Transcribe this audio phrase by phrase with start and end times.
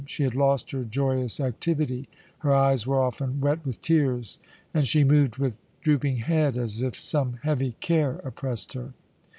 [0.07, 2.09] She had lost her joyous activity,
[2.39, 4.39] her eyes were often wet with tears,
[4.73, 8.93] and she moved with drooping head as if some heavy care oppressed her.